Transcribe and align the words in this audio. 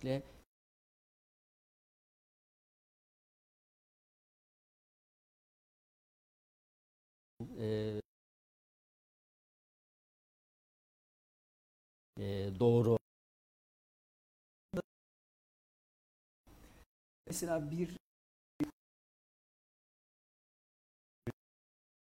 özellikle 0.00 0.22
e, 7.58 8.00
e, 12.18 12.60
doğru 12.60 12.96
Mesela 17.26 17.70
bir 17.70 17.96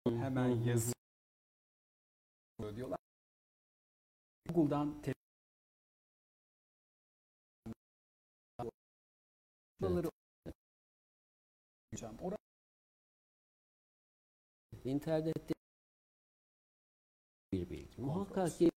hemen 0.06 0.48
yazı 0.48 0.94
diyorlar. 2.76 3.00
Google'dan 4.50 5.02
Buraları 9.82 10.10
hocam 11.94 12.16
orada 12.22 12.38
İnternette 14.84 15.54
bir 17.52 17.70
bilgi. 17.70 18.02
Muhakkak 18.02 18.58
ki 18.58 18.72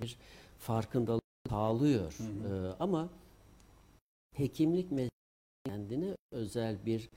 bir 0.00 0.18
farkındalık 0.58 1.24
sağlıyor. 1.48 2.12
Hı 2.12 2.24
hı. 2.24 2.48
Ee, 2.48 2.76
ama 2.80 3.10
hekimlik 4.34 4.90
mesleği 4.90 5.10
kendine 5.66 6.16
özel 6.30 6.86
bir 6.86 7.10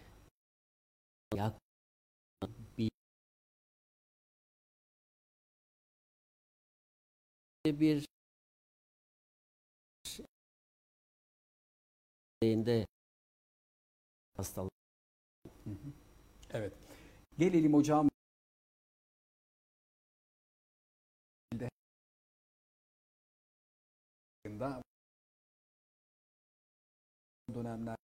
yak 1.36 1.56
bir 2.78 2.92
bir 7.66 8.06
şeyinde 12.46 12.88
hastalık 14.38 14.72
evet. 16.54 16.74
Gelelim 17.38 17.74
hocam 17.74 18.10
da 24.60 24.82
dönemler 27.54 27.96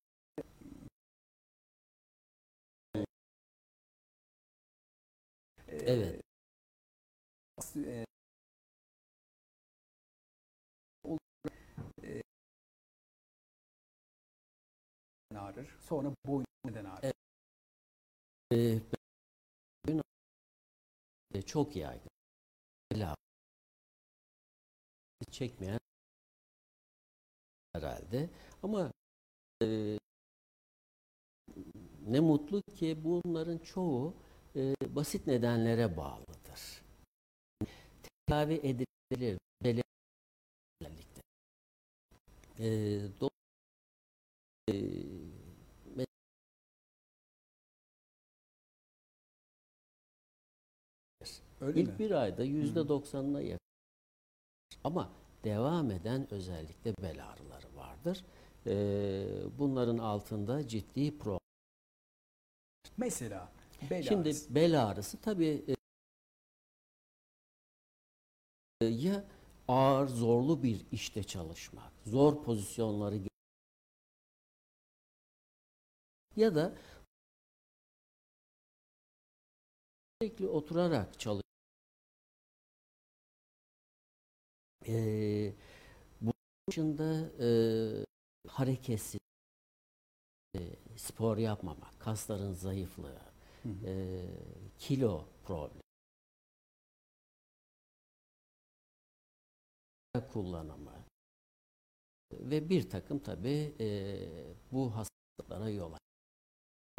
Evet. 5.67 6.21
e, 7.75 8.05
ağrır. 15.41 15.75
Sonra 15.79 16.15
boyun 16.25 16.45
neden 16.65 16.85
ağrır? 16.85 17.03
Evet. 17.03 17.15
Ee, 18.53 18.79
ben- 19.87 20.01
e, 21.33 21.41
çok 21.41 21.75
yaygın. 21.75 22.11
Çekmeyen 25.31 25.79
herhalde 27.73 28.29
ama 28.63 28.91
e, 29.63 29.97
ne 32.07 32.19
mutlu 32.19 32.61
ki 32.61 32.97
bunların 33.03 33.57
çoğu 33.57 34.13
e, 34.55 34.73
basit 34.89 35.27
nedenlere 35.27 35.97
bağlıdır. 35.97 36.81
Tedavi 38.27 38.55
bele- 39.63 39.83
Özellikle. 40.81 41.21
E, 42.59 42.67
do- 43.19 43.29
e, 44.69 44.73
Öyle 51.61 51.81
İlk 51.81 51.89
mi? 51.89 51.99
bir 51.99 52.11
ayda 52.11 52.43
yüzde 52.43 52.87
doksanına 52.87 53.41
yakın. 53.41 53.65
Ama 54.83 55.11
devam 55.43 55.91
eden 55.91 56.33
özellikle 56.33 56.93
bel 57.01 57.27
ağrıları 57.29 57.75
vardır. 57.75 58.25
Ee, 58.65 59.27
bunların 59.59 59.97
altında 59.97 60.67
ciddi 60.67 61.17
problem. 61.17 61.39
Mesela 62.97 63.51
bel 63.89 64.03
Şimdi 64.03 64.29
ağrısı. 64.29 64.55
bel 64.55 64.83
ağrısı 64.89 65.21
tabii 65.21 65.65
e, 68.81 68.85
ya 68.85 69.25
ağır, 69.67 70.07
zorlu 70.07 70.63
bir 70.63 70.85
işte 70.91 71.23
çalışmak, 71.23 71.93
zor 72.05 72.43
pozisyonları 72.43 73.19
ya 76.35 76.55
da 76.55 76.75
sürekli 80.21 80.47
oturarak 80.47 81.19
çalış. 81.19 81.50
Ee, 84.87 85.53
bu 86.21 86.33
dışında 86.69 87.31
e, 87.39 87.49
hareketsiz, 88.47 89.19
e, 90.55 90.59
spor 90.97 91.37
yapmamak, 91.37 91.99
kasların 91.99 92.51
zayıflığı, 92.51 93.21
Hı 93.63 93.69
hı. 93.69 93.87
e, 93.87 94.25
kilo 94.79 95.27
problemi, 95.43 95.81
kullanımı 100.33 101.05
ve 102.33 102.69
bir 102.69 102.89
takım 102.89 103.19
tabii 103.19 103.75
e, 103.79 103.87
bu 104.71 104.95
hastalıklara 104.95 105.69
yol 105.69 105.93
açıyor. 105.93 106.11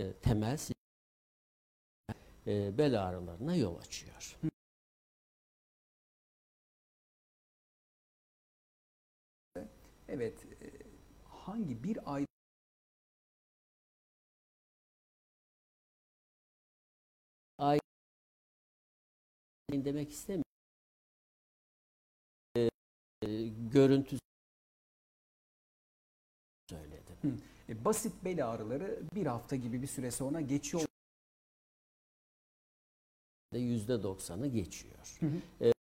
E, 0.00 0.12
temel 0.12 0.59
e, 2.47 2.78
bel 2.78 3.03
ağrılarına 3.03 3.56
yol 3.56 3.78
açıyor. 3.78 4.37
Evet. 10.12 10.45
e, 10.62 10.71
Hangi 11.28 11.84
bir 11.84 12.15
ay 12.15 12.27
Ay 17.59 17.78
demek 19.72 20.11
istemiyorum. 20.11 20.45
E, 22.56 22.61
e, 23.22 23.49
görüntü 23.49 24.17
söyledim. 26.71 27.43
e, 27.69 27.84
basit 27.84 28.25
bel 28.25 28.49
ağrıları 28.49 29.03
bir 29.15 29.27
hafta 29.27 29.56
gibi 29.56 29.83
bir 29.83 29.87
süre 29.87 30.11
sonra 30.11 30.41
geçiyor. 30.41 30.84
de 33.53 33.59
yüzde 33.59 34.03
doksanı 34.03 34.47
geçiyor. 34.47 35.17
Hı 35.21 35.27
hı. 35.27 35.67
E, 35.67 35.72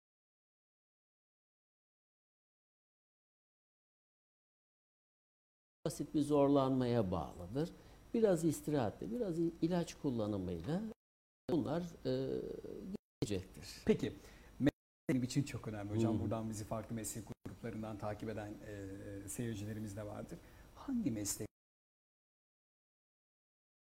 basit 5.92 6.14
bir 6.14 6.20
zorlanmaya 6.20 7.10
bağlıdır. 7.10 7.70
Biraz 8.14 8.44
istirahatle, 8.44 9.10
biraz 9.10 9.38
ilaç 9.38 9.94
kullanımıyla 9.94 10.82
bunlar 11.50 11.82
e, 12.06 12.40
geçecektir. 13.20 13.82
Peki 13.86 14.12
benim 15.08 15.22
için 15.22 15.42
çok 15.42 15.68
önemli 15.68 15.94
hocam. 15.96 16.18
Hı. 16.18 16.20
Buradan 16.20 16.50
bizi 16.50 16.64
farklı 16.64 16.94
meslek 16.94 17.24
gruplarından 17.44 17.98
takip 17.98 18.28
eden 18.28 18.54
e, 18.66 19.28
seyircilerimiz 19.28 19.96
de 19.96 20.06
vardır. 20.06 20.38
Hangi 20.74 21.10
meslek 21.10 21.48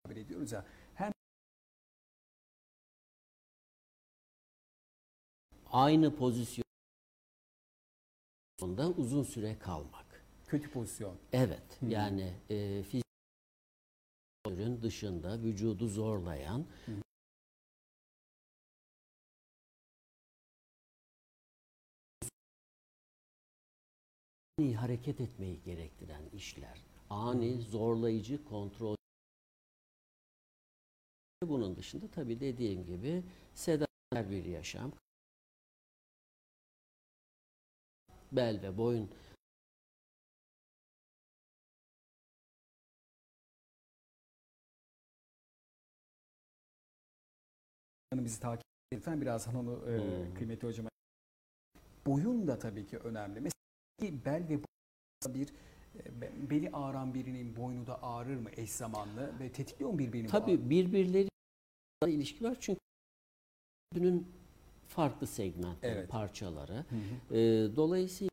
tabir 0.03 0.15
ediyoruz 0.15 0.51
ya 0.51 0.65
hem 0.95 1.11
Aynı 5.71 6.15
pozisyonda 6.15 6.63
uzun 8.97 9.23
süre 9.23 9.59
kalmak. 9.59 10.04
Kötü 10.47 10.69
pozisyon. 10.71 11.17
Evet, 11.33 11.81
Hı. 11.81 11.85
yani 11.85 12.33
e, 12.49 12.83
fizyolojinin 14.43 14.81
dışında 14.81 15.41
vücudu 15.41 15.87
zorlayan 15.87 16.65
Hı. 16.85 16.91
ani 24.59 24.75
hareket 24.75 25.21
etmeyi 25.21 25.61
gerektiren 25.63 26.23
işler, 26.33 26.81
ani 27.09 27.61
zorlayıcı 27.61 28.45
kontrol. 28.45 28.95
Bunun 31.43 31.75
dışında 31.75 32.07
tabii 32.07 32.39
dediğim 32.39 32.85
gibi 32.85 33.23
sedater 33.53 34.29
bir 34.29 34.45
yaşam, 34.45 34.91
bel 38.31 38.61
ve 38.61 38.77
boyun 38.77 39.09
bizi 48.25 48.39
takip 48.39 48.63
edin. 48.91 48.97
Lütfen 48.99 49.21
birazdan 49.21 49.55
onu 49.55 49.89
e, 49.89 49.97
Hmm. 49.97 50.33
kıymetli 50.35 50.67
hocama. 50.67 50.89
Boyun 52.05 52.47
da 52.47 52.59
tabii 52.59 52.85
ki 52.87 52.97
önemli. 52.97 53.41
Mesela 53.41 54.25
bel 54.25 54.43
ve 54.43 54.49
boyun 54.49 55.35
bir 55.39 55.49
e, 56.05 56.21
be- 56.21 56.49
beli 56.49 56.69
ağrıyan 56.71 57.13
birinin 57.13 57.55
boynu 57.55 57.87
da 57.87 58.03
ağrır 58.03 58.35
mı 58.37 58.49
eş 58.57 58.71
zamanlı 58.71 59.39
ve 59.39 59.51
tetikliyor 59.51 59.91
mu 59.91 59.99
birbirini? 59.99 60.27
Tabii 60.27 60.69
birbirleri 60.69 61.29
ilişki 62.07 62.43
var 62.43 62.57
çünkü 62.59 62.79
bütünün 63.93 64.27
farklı 64.87 65.27
segmentleri, 65.27 65.91
Evet. 65.93 66.09
parçaları. 66.09 66.73
Hı 66.75 66.95
hı. 66.95 67.35
Ee, 67.37 67.75
dolayısıyla 67.75 68.29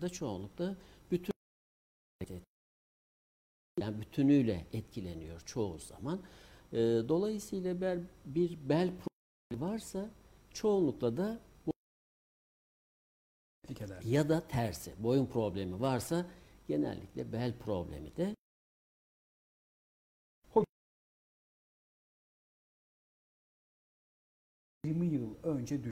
da 0.00 0.08
çoğunlukla 0.08 0.76
bütün 1.10 1.32
yani 3.80 4.00
bütünüyle 4.00 4.66
etkileniyor 4.72 5.40
çoğu 5.40 5.78
zaman. 5.78 6.22
Ee, 6.74 6.78
dolayısıyla 7.08 7.80
bel, 7.80 8.00
bir 8.24 8.68
bel 8.68 8.90
problemi 8.90 9.70
varsa 9.72 10.10
çoğunlukla 10.50 11.16
da 11.16 11.40
bu- 11.66 11.72
Tetkik 13.62 13.82
eder. 13.82 14.02
ya 14.02 14.28
da 14.28 14.48
tersi 14.48 14.94
boyun 15.04 15.26
problemi 15.26 15.80
varsa 15.80 16.26
genellikle 16.68 17.32
bel 17.32 17.58
problemi 17.58 18.16
de 18.16 18.34
20 24.84 25.06
yıl 25.06 25.34
önce 25.42 25.84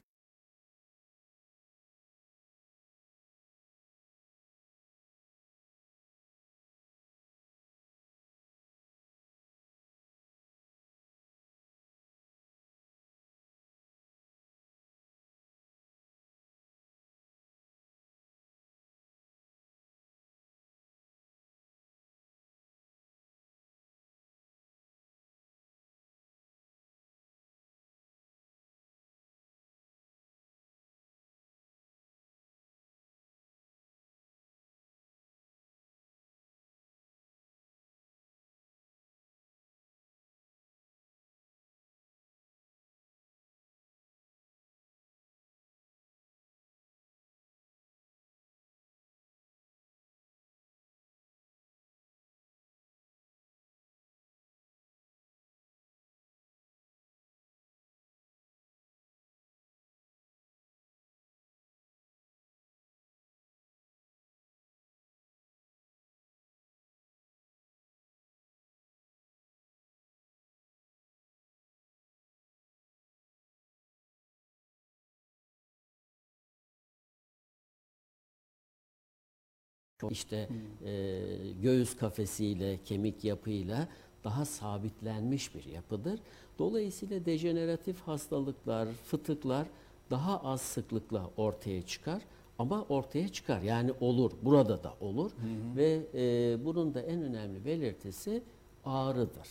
dü- 80.09 80.11
işte 80.11 80.49
e, 80.85 81.21
göğüs 81.61 81.95
kafesiyle, 81.97 82.79
kemik 82.85 83.23
yapıyla 83.23 83.87
daha 84.23 84.45
sabitlenmiş 84.45 85.55
bir 85.55 85.65
yapıdır. 85.65 86.19
Dolayısıyla 86.59 87.25
dejeneratif 87.25 88.01
hastalıklar, 88.01 88.87
fıtıklar 88.87 89.67
daha 90.11 90.39
az 90.39 90.61
sıklıkla 90.61 91.29
ortaya 91.37 91.81
çıkar. 91.81 92.21
Ama 92.59 92.85
ortaya 92.89 93.27
çıkar 93.29 93.61
yani 93.61 93.91
olur, 93.99 94.31
burada 94.41 94.83
da 94.83 94.93
olur 95.01 95.31
Hı 95.31 95.35
hı. 95.35 95.75
ve 95.77 96.01
e, 96.13 96.65
bunun 96.65 96.93
da 96.93 97.01
en 97.01 97.21
önemli 97.21 97.65
belirtisi 97.65 98.43
ağrıdır. 98.85 99.47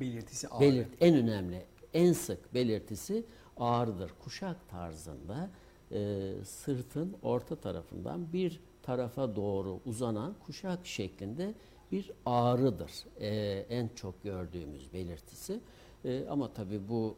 belirtisi 0.00 0.48
ağrı. 0.48 0.60
Belirt, 0.60 0.88
en 1.00 1.14
önemli, 1.14 1.62
en 1.94 2.12
sık 2.12 2.54
belirtisi 2.54 3.24
ağrıdır. 3.56 4.10
Kuşak 4.24 4.68
tarzında 4.70 5.50
e, 5.92 6.32
sırtın 6.44 7.16
orta 7.22 7.56
tarafından 7.56 8.32
bir 8.32 8.60
tarafa 8.82 9.36
doğru 9.36 9.80
uzanan 9.86 10.34
kuşak 10.46 10.86
şeklinde 10.86 11.54
bir 11.92 12.10
ağrıdır. 12.26 12.90
E, 13.20 13.28
en 13.70 13.88
çok 13.94 14.22
gördüğümüz 14.22 14.92
belirtisi. 14.92 15.60
E, 16.04 16.26
ama 16.28 16.52
tabii 16.52 16.88
bu 16.88 17.16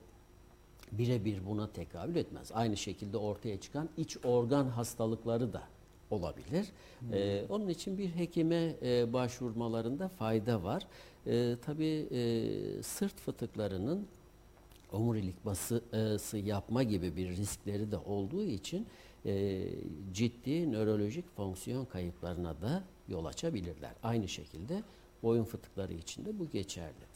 birebir 0.93 1.47
buna 1.47 1.73
tekabül 1.73 2.17
etmez. 2.17 2.51
Aynı 2.55 2.77
şekilde 2.77 3.17
ortaya 3.17 3.61
çıkan 3.61 3.89
iç 3.97 4.17
organ 4.25 4.69
hastalıkları 4.69 5.53
da 5.53 5.63
olabilir. 6.11 6.67
Ee, 7.13 7.45
onun 7.49 7.69
için 7.69 7.99
bir 7.99 8.09
hekime 8.09 8.75
e, 8.83 9.13
başvurmalarında 9.13 10.09
fayda 10.09 10.63
var. 10.63 10.87
Ee, 11.27 11.57
tabii 11.67 12.09
e, 12.11 12.83
sırt 12.83 13.21
fıtıklarının 13.21 14.07
omurilik 14.93 15.45
bası 15.45 15.83
yapma 16.45 16.83
gibi 16.83 17.17
bir 17.17 17.29
riskleri 17.37 17.91
de 17.93 17.97
olduğu 17.99 18.45
için 18.45 18.87
e, 19.27 19.65
ciddi 20.13 20.73
nörolojik 20.73 21.37
fonksiyon 21.37 21.85
kayıplarına 21.85 22.61
da 22.61 22.85
yol 23.09 23.25
açabilirler. 23.25 23.91
Aynı 24.03 24.29
şekilde 24.29 24.83
boyun 25.23 25.45
fıtıkları 25.45 25.93
için 25.93 26.25
de 26.25 26.39
bu 26.39 26.51
geçerlidir. 26.51 27.07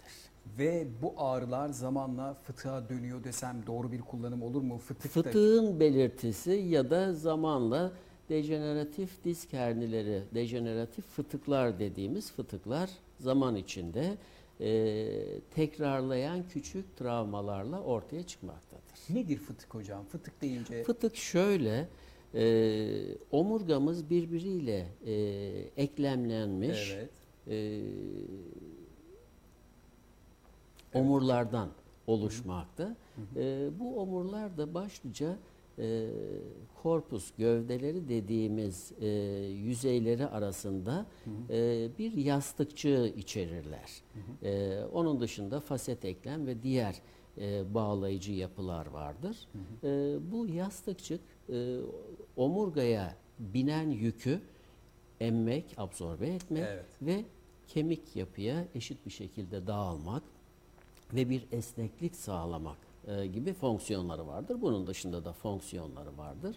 Ve 0.59 0.87
bu 1.03 1.15
ağrılar 1.17 1.69
zamanla 1.69 2.35
fıtığa 2.35 2.89
dönüyor 2.89 3.25
desem 3.25 3.63
doğru 3.67 3.93
bir 3.93 4.01
kullanım 4.01 4.43
olur 4.43 4.63
mu? 4.63 4.79
Fıtık 4.79 5.05
da- 5.17 5.23
Fıtığın 5.23 5.81
belirtisi 5.81 6.51
ya 6.51 6.91
da 6.91 7.15
zamanla 7.15 7.93
dejeneratif 8.29 9.25
disk 9.25 9.53
hernileri, 9.53 10.23
dejeneratif 10.35 11.05
fıtıklar 11.07 11.79
dediğimiz 11.79 12.33
fıtıklar 12.33 12.91
zaman 13.19 13.57
içinde 13.57 14.17
e, 14.61 15.41
tekrarlayan 15.51 16.49
küçük 16.49 16.97
travmalarla 16.97 17.81
ortaya 17.81 18.23
çıkmaktadır. 18.23 18.83
Nedir 19.11 19.39
fıtık 19.39 19.75
hocam? 19.75 20.05
Fıtık 20.05 20.43
deyince 20.43 20.83
Fıtık 20.83 21.17
şöyle, 21.17 21.89
e, 22.35 23.17
omurgamız 23.31 24.11
birbiriyle 24.11 24.87
e, 25.07 25.13
eklemlenmiş 25.77 26.97
evet. 26.97 27.11
e, 27.49 27.83
omurlardan 30.95 31.69
oluşmakta. 32.07 32.97
E, 33.37 33.69
bu 33.79 34.01
omurlar 34.01 34.59
da 34.59 34.75
başlıca 34.75 35.37
e, 35.81 36.07
korpus 36.83 37.33
gövdeleri 37.39 38.09
dediğimiz 38.09 38.93
e, 39.01 39.09
yüzeyleri 39.47 40.27
arasında 40.27 41.07
e, 41.51 41.89
bir 41.99 42.13
yastıkçı 42.13 43.13
içerirler. 43.17 43.91
E, 44.43 44.81
onun 44.93 45.21
dışında 45.21 45.61
faset 45.61 46.05
eklem 46.05 46.47
ve 46.47 46.63
diğer 46.63 46.95
e, 47.39 47.75
bağlayıcı 47.75 48.33
yapılar 48.33 48.87
vardır. 48.87 49.37
E, 49.85 50.19
bu 50.33 50.47
yastıkçık 50.47 51.21
e, 51.53 51.77
omurgaya 52.37 53.17
binen 53.39 53.91
yükü 53.91 54.41
emmek, 55.21 55.75
absorbe 55.77 56.27
etmek 56.27 56.65
Evet. 56.67 56.87
ve 57.03 57.25
kemik 57.69 58.17
yapıya 58.17 58.65
eşit 58.75 59.07
bir 59.07 59.11
şekilde 59.11 59.67
dağılmak 59.67 60.23
ve 61.15 61.31
bir 61.31 61.47
esneklik 61.53 62.17
sağlamak 62.17 62.79
e, 63.07 63.27
gibi 63.27 63.53
fonksiyonları 63.53 64.27
vardır. 64.27 64.61
Bunun 64.61 64.87
dışında 64.87 65.25
da 65.25 65.33
fonksiyonları 65.33 66.19
vardır. 66.19 66.57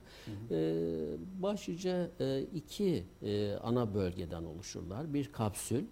E, 0.51 1.41
başlıca 1.41 2.09
e, 2.19 2.41
iki 2.41 3.03
e, 3.21 3.53
ana 3.53 3.93
bölgeden 3.93 4.43
oluşurlar. 4.43 5.13
Bir 5.13 5.31
kapsül, 5.31 5.83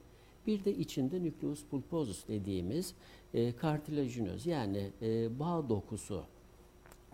bir 0.47 0.65
de 0.65 0.75
içinde 0.75 1.23
nükleus 1.23 1.65
pulposus 1.65 2.27
dediğimiz 2.27 2.93
e, 3.33 3.55
kartilajinöz 3.55 4.45
yani 4.45 4.91
e, 5.01 5.39
bağ 5.39 5.69
dokusu 5.69 6.23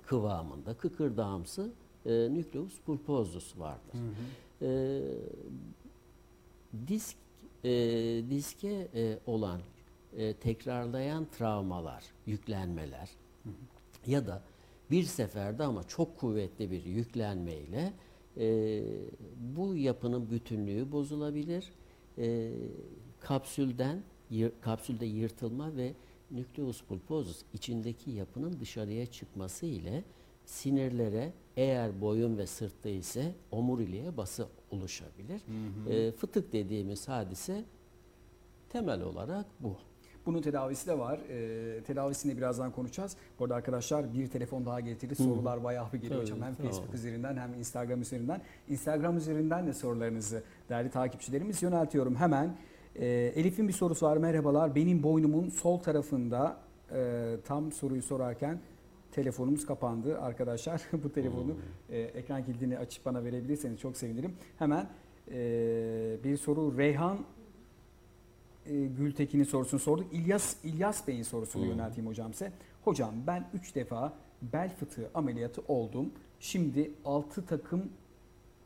kıvamında 0.01 0.74
kıkırdağımsı 0.74 1.72
e, 2.06 2.12
nükleus 2.34 2.79
pulposus 2.79 3.60
vardır. 3.60 3.94
Hı 3.94 3.98
hı. 3.98 4.65
E, 4.65 5.01
disk 6.88 7.17
e, 7.63 7.70
diske 8.29 8.88
e, 8.96 9.20
olan 9.25 9.62
e, 10.17 10.34
tekrarlayan 10.34 11.27
travmalar, 11.38 12.03
yüklenmeler 12.25 13.10
ya 14.07 14.27
da 14.27 14.41
bir 14.91 15.03
seferde 15.03 15.63
ama 15.63 15.83
çok 15.83 16.17
kuvvetli 16.17 16.71
bir 16.71 16.85
yüklenmeyle 16.85 17.93
e, 18.37 18.83
bu 19.55 19.75
yapının 19.75 20.29
bütünlüğü 20.29 20.91
bozulabilir. 20.91 21.71
E, 22.17 22.51
kapsülden 23.19 24.03
yır- 24.29 24.51
kapsülde 24.61 25.05
yırtılma 25.05 25.75
ve 25.75 25.93
nükleus 26.31 26.81
pulposus 26.83 27.41
içindeki 27.53 28.11
yapının 28.11 28.59
dışarıya 28.59 29.05
çıkması 29.05 29.65
ile 29.65 30.03
sinirlere 30.45 31.33
eğer 31.57 32.01
boyun 32.01 32.37
ve 32.37 32.47
sırtta 32.47 32.89
ise 32.89 33.35
omuriliğe 33.51 34.17
bası 34.17 34.47
oluşabilir. 34.71 35.41
E, 35.89 36.11
fıtık 36.11 36.53
dediğimiz 36.53 37.07
hadise 37.07 37.63
temel 38.69 39.01
olarak 39.01 39.45
bu. 39.59 39.77
Bunun 40.27 40.41
tedavisi 40.41 40.88
de 40.88 41.00
var. 41.00 41.19
Ee, 41.29 41.84
tedavisini 41.84 42.38
birazdan 42.38 42.72
konuşacağız. 42.72 43.17
Bu 43.39 43.43
arada 43.43 43.55
arkadaşlar 43.55 44.13
bir 44.13 44.27
telefon 44.27 44.65
daha 44.65 44.79
getirdi. 44.79 45.15
Sorular 45.15 45.63
bayağı 45.63 45.93
bir 45.93 45.98
geliyor 45.98 46.19
Evet, 46.19 46.31
hocam. 46.31 46.41
Hem 46.41 46.55
tamam. 46.55 46.72
Facebook 46.72 46.93
üzerinden 46.93 47.38
hem 47.38 47.53
Instagram 47.53 48.01
üzerinden. 48.01 48.41
Instagram 48.69 49.17
üzerinden 49.17 49.67
de 49.67 49.74
sorularınızı 49.74 50.43
değerli 50.69 50.89
takipçilerimiz 50.89 51.63
yöneltiyorum 51.63 52.15
hemen. 52.15 52.55
Ee, 52.96 53.05
Elif'in 53.36 53.67
bir 53.67 53.74
sorusu 53.74 54.05
var. 54.05 54.17
Merhabalar. 54.17 54.75
Benim 54.75 55.03
boynumun 55.03 55.50
sol 55.50 55.79
tarafında 55.79 56.57
e, 56.91 57.36
tam 57.46 57.72
soruyu 57.72 58.01
sorarken 58.01 58.60
telefonumuz 59.12 59.65
kapandı 59.65 60.22
arkadaşlar. 60.22 60.81
Bu 61.03 61.12
telefonu 61.12 61.55
e, 61.89 62.00
ekran 62.00 62.46
kilidini 62.46 62.77
açıp 62.77 63.05
bana 63.05 63.24
verebilirseniz 63.24 63.79
çok 63.79 63.98
sevinirim. 63.98 64.34
Hemen 64.60 64.88
e, 65.31 66.17
bir 66.24 66.38
soru 66.38 66.77
Reyhan 66.77 67.17
e, 67.17 67.22
Gültekin'in 68.97 69.43
sorusunu 69.43 69.79
sorduk. 69.79 70.13
İlyas 70.13 70.55
İlyas 70.63 71.07
Bey'in 71.07 71.24
sorusunu 71.24 71.63
Hı. 71.63 71.67
yönelteyim 71.67 72.09
hocam 72.09 72.33
size. 72.33 72.51
Hocam 72.83 73.13
ben 73.27 73.50
3 73.53 73.75
defa 73.75 74.13
bel 74.41 74.75
fıtığı 74.75 75.09
ameliyatı 75.13 75.62
oldum. 75.67 76.12
Şimdi 76.39 76.91
6 77.05 77.45
takım 77.45 77.89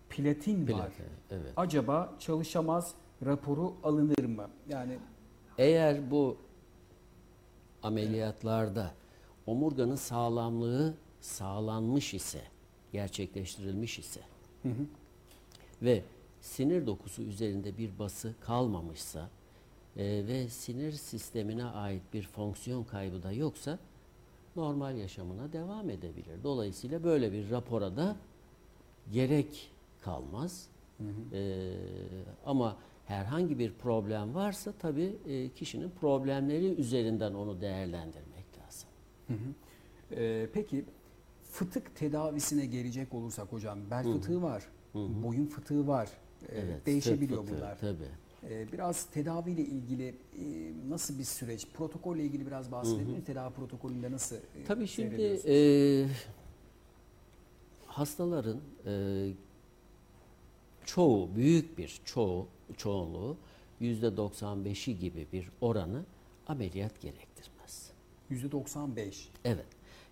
platin 0.09 0.61
var. 0.61 0.65
Plaka, 0.67 1.03
Evet. 1.31 1.53
Acaba 1.57 2.13
çalışamaz 2.19 2.93
raporu 3.25 3.73
alınır 3.83 4.25
mı? 4.25 4.47
Yani 4.69 4.97
Eğer 5.57 6.11
bu 6.11 6.37
ameliyatlarda 7.83 8.91
omurganın 9.47 9.95
sağlamlığı 9.95 10.93
sağlanmış 11.21 12.13
ise, 12.13 12.41
gerçekleştirilmiş 12.91 13.99
ise 13.99 14.21
ve 15.81 16.03
sinir 16.41 16.85
dokusu 16.87 17.21
üzerinde 17.21 17.77
bir 17.77 17.99
bası 17.99 18.33
kalmamışsa 18.41 19.29
e, 19.97 20.27
ve 20.27 20.49
sinir 20.49 20.91
sistemine 20.91 21.65
ait 21.65 22.01
bir 22.13 22.23
fonksiyon 22.23 22.83
kaybı 22.83 23.23
da 23.23 23.31
yoksa 23.31 23.79
normal 24.55 24.97
yaşamına 24.97 25.53
devam 25.53 25.89
edebilir. 25.89 26.43
Dolayısıyla 26.43 27.03
böyle 27.03 27.31
bir 27.31 27.49
rapora 27.51 27.95
da 27.95 28.15
gerek 29.11 29.71
kalmaz. 30.01 30.67
E, 31.33 31.73
ama 32.45 32.77
herhangi 33.05 33.59
bir 33.59 33.73
problem 33.73 34.35
varsa 34.35 34.71
tabii 34.71 35.15
e, 35.27 35.49
kişinin 35.49 35.89
problemleri 35.89 36.65
üzerinden 36.65 37.33
onu 37.33 37.61
değerlendirmek 37.61 38.45
lazım. 38.59 38.89
e, 40.11 40.47
peki 40.53 40.85
fıtık 41.43 41.95
tedavisine 41.95 42.65
gelecek 42.65 43.13
olursak 43.13 43.51
hocam 43.51 43.79
bel 43.91 44.03
fıtığı 44.03 44.41
var, 44.41 44.63
boyun 44.93 45.45
fıtığı 45.45 45.87
var. 45.87 46.09
Evet, 46.49 46.85
değişebiliyor 46.85 47.43
fıtığı, 47.43 47.57
bunlar. 47.57 47.79
Tabii. 47.79 48.20
E, 48.49 48.71
biraz 48.71 49.05
tedaviyle 49.05 49.61
ilgili 49.61 50.07
e, 50.07 50.13
nasıl 50.89 51.19
bir 51.19 51.23
süreç, 51.23 51.67
protokolle 51.73 52.23
ilgili 52.23 52.47
biraz 52.47 52.71
bahsedebilir 52.71 53.05
misiniz? 53.05 53.25
Tedavi 53.25 53.53
protokolünde 53.53 54.11
nasıl 54.11 54.35
e, 54.35 54.63
Tabii 54.67 54.87
şimdi 54.87 55.41
e, 55.47 55.55
hastaların 57.85 58.61
e, 58.85 58.93
çoğu, 60.85 61.35
büyük 61.35 61.77
bir 61.77 62.01
çoğu, 62.05 62.47
çoğunluğu 62.77 63.37
yüzde 63.79 64.07
95'i 64.07 64.99
gibi 64.99 65.27
bir 65.33 65.49
oranı 65.61 66.05
ameliyat 66.47 67.01
gerektirmez. 67.01 67.91
%95. 68.31 69.27
Evet. 69.45 69.65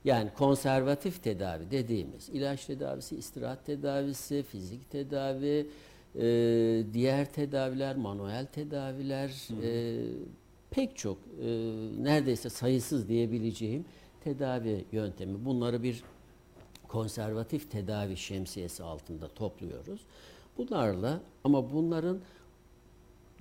Yani 0.03 0.33
konservatif 0.33 1.23
tedavi 1.23 1.71
dediğimiz 1.71 2.29
ilaç 2.29 2.65
tedavisi, 2.65 3.15
istirahat 3.15 3.65
tedavisi, 3.65 4.43
fizik 4.43 4.91
tedavi, 4.91 5.69
e, 6.19 6.83
diğer 6.93 7.33
tedaviler, 7.33 7.95
manuel 7.95 8.45
tedaviler, 8.45 9.47
e, 9.63 10.01
pek 10.71 10.97
çok 10.97 11.17
e, 11.17 11.47
neredeyse 11.99 12.49
sayısız 12.49 13.07
diyebileceğim 13.07 13.85
tedavi 14.23 14.85
yöntemi. 14.91 15.45
Bunları 15.45 15.83
bir 15.83 16.03
konservatif 16.87 17.71
tedavi 17.71 18.17
şemsiyesi 18.17 18.83
altında 18.83 19.27
topluyoruz. 19.27 20.01
Bunlarla 20.57 21.21
ama 21.43 21.73
bunların 21.73 22.19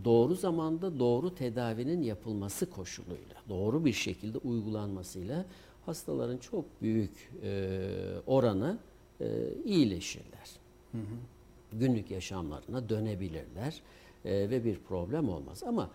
doğru 0.04 0.34
zamanda 0.34 0.98
doğru 0.98 1.34
tedavinin 1.34 2.02
yapılması 2.02 2.70
koşuluyla, 2.70 3.36
doğru 3.48 3.84
bir 3.84 3.92
şekilde 3.92 4.38
uygulanmasıyla 4.38 5.44
hastaların 5.86 6.38
çok 6.38 6.64
büyük 6.82 7.30
e, 7.42 7.90
oranı 8.26 8.78
e, 9.20 9.26
iyileşirler. 9.64 10.48
Günlük 11.72 12.10
yaşamlarına 12.10 12.88
dönebilirler 12.88 13.82
e, 14.24 14.50
ve 14.50 14.64
bir 14.64 14.78
problem 14.78 15.28
olmaz. 15.28 15.62
Ama 15.66 15.90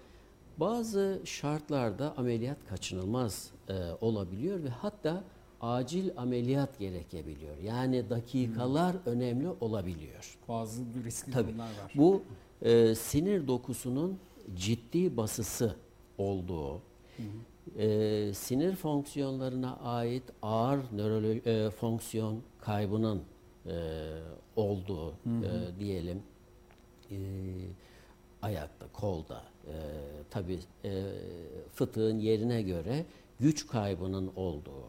bazı 0.58 1.22
şartlarda 1.26 2.18
ameliyat 2.18 2.58
kaçınılmaz 2.70 3.52
e, 3.70 3.74
olabiliyor 4.02 4.64
ve 4.64 4.70
hatta 4.70 5.24
acil 5.62 6.10
ameliyat 6.18 6.80
gerekebiliyor. 6.80 7.58
Yani 7.58 8.10
dakikalar 8.10 8.96
önemli 9.06 9.50
olabiliyor. 9.62 10.38
Bazı 10.48 10.84
riskli 11.06 11.32
Tabii. 11.32 11.48
durumlar 11.48 11.66
var. 11.66 11.94
Bu 11.96 12.22
e, 12.62 12.96
sinir 12.96 13.48
dokusunun 13.48 14.20
ciddi 14.56 15.18
basısı 15.18 15.76
olduğu, 16.18 16.82
e, 17.78 18.32
sinir 18.34 18.76
fonksiyonlarına 18.76 19.78
ait 19.78 20.24
ağır 20.42 20.80
nörolo 20.92 21.28
e, 21.28 21.70
fonksiyon 21.70 22.42
kaybının 22.62 23.22
e, 23.66 23.74
olduğu 24.56 25.12
e, 25.12 25.80
diyelim. 25.80 26.24
E, 27.12 27.18
ayakta, 28.42 28.86
kolda, 28.94 29.44
e, 29.68 29.74
tabi 30.30 30.60
e, 30.86 31.04
fıtığın 31.74 32.20
yerine 32.20 32.62
göre 32.62 33.06
güç 33.40 33.68
kaybının 33.68 34.32
olduğu, 34.36 34.86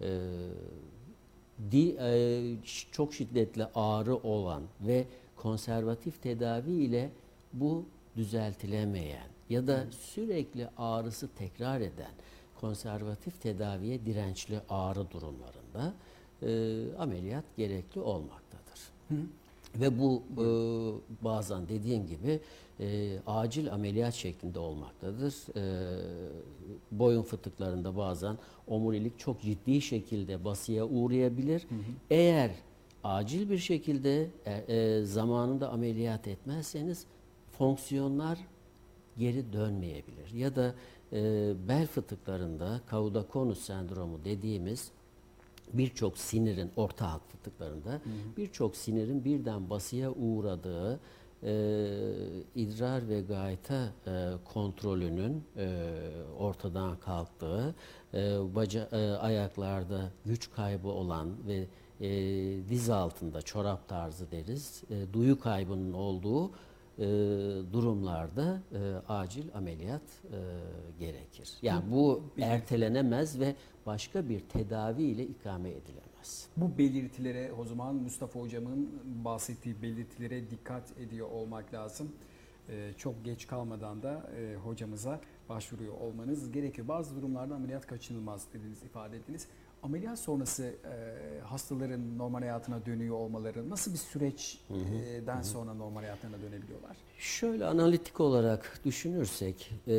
e, 0.00 0.08
di, 1.70 1.96
e, 2.00 2.42
çok 2.92 3.14
şiddetli 3.14 3.66
ağrı 3.74 4.16
olan 4.16 4.62
ve 4.80 5.04
konservatif 5.36 6.22
tedavi 6.22 6.72
ile 6.72 7.10
bu 7.52 7.84
düzeltilemeyen 8.16 9.28
ya 9.50 9.66
da 9.66 9.86
sürekli 9.90 10.68
ağrısı 10.76 11.28
tekrar 11.28 11.80
eden 11.80 12.12
konservatif 12.60 13.42
tedaviye 13.42 14.06
dirençli 14.06 14.60
ağrı 14.68 15.10
durumlarında 15.10 15.94
e, 16.42 16.82
ameliyat 16.98 17.44
gerekli 17.56 18.00
olmaktadır. 18.00 18.80
Ve 19.74 19.98
bu 19.98 20.22
e, 20.32 20.44
bazen 21.24 21.68
dediğim 21.68 22.06
gibi 22.06 22.40
e, 22.80 23.18
acil 23.26 23.72
ameliyat 23.72 24.14
şeklinde 24.14 24.58
olmaktadır. 24.58 25.34
E, 25.56 25.62
boyun 26.90 27.22
fıtıklarında 27.22 27.96
bazen 27.96 28.38
omurilik 28.66 29.18
çok 29.18 29.40
ciddi 29.40 29.80
şekilde 29.80 30.44
basıya 30.44 30.86
uğrayabilir. 30.86 31.66
Eğer 32.10 32.50
acil 33.04 33.50
bir 33.50 33.58
şekilde 33.58 34.30
e, 34.46 34.52
e, 34.52 35.04
zamanında 35.04 35.70
ameliyat 35.70 36.28
etmezseniz 36.28 37.06
fonksiyonlar 37.58 38.38
geri 39.18 39.52
dönmeyebilir. 39.52 40.32
Ya 40.34 40.56
da 40.56 40.74
e, 41.12 41.52
bel 41.68 41.86
fıtıklarında 41.86 42.80
kauda-konus 42.86 43.58
sendromu 43.58 44.24
dediğimiz 44.24 44.90
birçok 45.72 46.18
sinirin 46.18 46.70
orta 46.76 47.12
halk 47.12 47.22
fıtıklarında 47.28 48.00
birçok 48.36 48.76
sinirin 48.76 49.24
birden 49.24 49.70
basıya 49.70 50.12
uğradığı 50.12 51.00
e, 51.42 51.50
idrar 52.54 53.08
ve 53.08 53.20
gayta 53.20 53.92
e, 54.06 54.32
kontrolünün 54.44 55.44
e, 55.56 55.68
ortadan 56.38 56.96
kalktığı 57.00 57.74
e, 58.14 58.38
baca, 58.54 58.88
e, 58.92 59.10
ayaklarda 59.10 60.10
güç 60.24 60.50
kaybı 60.50 60.88
olan 60.88 61.28
ve 61.46 61.66
e, 62.00 62.08
diz 62.68 62.90
altında 62.90 63.42
çorap 63.42 63.88
tarzı 63.88 64.30
deriz 64.30 64.82
e, 64.90 65.12
duyu 65.12 65.40
kaybının 65.40 65.92
olduğu 65.92 66.50
e, 66.98 67.04
durumlarda 67.72 68.62
e, 68.72 68.78
acil 69.08 69.54
ameliyat 69.54 70.02
e, 70.02 70.38
gerekir. 71.00 71.52
Yani 71.62 71.90
bu 71.90 72.22
ertelenemez 72.38 73.40
ve 73.40 73.54
başka 73.86 74.28
bir 74.28 74.40
tedavi 74.40 75.02
ile 75.02 75.26
ikame 75.26 75.70
edilemez. 75.70 76.48
Bu 76.56 76.78
belirtilere 76.78 77.52
o 77.52 77.64
zaman 77.64 77.94
Mustafa 77.94 78.40
hocamın 78.40 79.00
bahsettiği 79.24 79.82
belirtilere 79.82 80.50
dikkat 80.50 80.98
ediyor 80.98 81.30
olmak 81.30 81.74
lazım. 81.74 82.12
Ee, 82.68 82.92
çok 82.96 83.24
geç 83.24 83.46
kalmadan 83.46 84.02
da 84.02 84.30
e, 84.36 84.56
hocamıza 84.56 85.20
başvuruyor 85.48 85.94
olmanız 85.94 86.52
gerekiyor. 86.52 86.88
Bazı 86.88 87.16
durumlarda 87.16 87.54
ameliyat 87.54 87.86
kaçınılmaz 87.86 88.46
dediniz, 88.52 88.82
ifade 88.82 89.16
ettiniz. 89.16 89.48
Ameliyat 89.82 90.18
sonrası 90.18 90.64
e, 90.64 91.40
hastaların 91.40 92.18
normal 92.18 92.38
hayatına 92.40 92.86
dönüyor 92.86 93.16
olmaları 93.16 93.70
nasıl 93.70 93.92
bir 93.92 93.98
süreçten 93.98 95.42
sonra 95.42 95.74
normal 95.74 96.00
hayatlarına 96.00 96.36
dönebiliyorlar? 96.42 96.96
Şöyle 97.18 97.66
analitik 97.66 98.20
olarak 98.20 98.80
düşünürsek 98.84 99.72
e, 99.88 99.94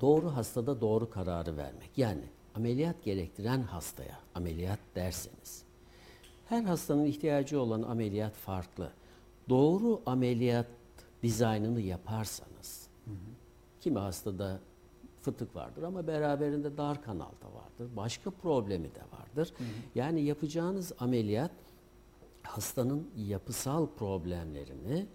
doğru 0.00 0.36
hastada 0.36 0.80
doğru 0.80 1.10
kararı 1.10 1.56
vermek. 1.56 1.90
Yani 1.98 2.24
ameliyat 2.54 3.04
gerektiren 3.04 3.62
hastaya 3.62 4.18
ameliyat 4.34 4.78
derseniz 4.94 5.66
her 6.48 6.62
hastanın 6.62 7.04
ihtiyacı 7.04 7.60
olan 7.60 7.82
ameliyat 7.82 8.34
farklı. 8.34 8.92
Doğru 9.48 10.00
ameliyat 10.06 10.66
dizaynını 11.22 11.80
yaparsanız 11.80 12.88
kimi 13.80 13.98
hastada 13.98 14.60
fıtık 15.26 15.56
vardır 15.56 15.82
ama 15.82 16.06
beraberinde 16.06 16.76
dar 16.76 17.02
kanal 17.02 17.30
da 17.42 17.54
vardır. 17.54 17.96
Başka 17.96 18.30
problemi 18.30 18.94
de 18.94 19.02
vardır. 19.18 19.52
Yani 19.94 20.22
yapacağınız 20.22 20.92
ameliyat 20.98 21.50
hastanın 22.42 23.10
yapısal 23.16 23.86
problemlerini 23.86 25.06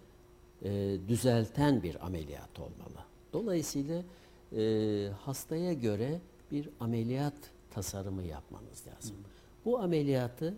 e, 0.62 0.98
düzelten 1.08 1.82
bir 1.82 2.06
ameliyat 2.06 2.58
olmalı. 2.58 3.04
Dolayısıyla 3.32 4.02
e, 4.56 4.62
hastaya 5.20 5.72
göre 5.72 6.20
bir 6.50 6.68
ameliyat 6.80 7.34
tasarımı 7.70 8.22
yapmanız 8.22 8.86
lazım. 8.86 9.16
Bu 9.64 9.78
ameliyatı 9.78 10.54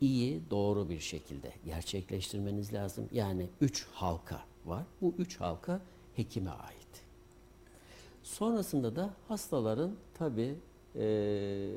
iyi, 0.00 0.42
doğru 0.50 0.88
bir 0.88 1.00
şekilde 1.00 1.52
gerçekleştirmeniz 1.64 2.72
lazım. 2.72 3.08
Yani 3.12 3.48
üç 3.60 3.86
halka 3.92 4.40
var. 4.66 4.84
Bu 5.00 5.14
üç 5.18 5.40
halka 5.40 5.80
hekime 6.14 6.50
ait. 6.50 6.79
Sonrasında 8.30 8.96
da 8.96 9.10
hastaların 9.28 9.92
tabi 10.14 10.54
e, 10.96 11.70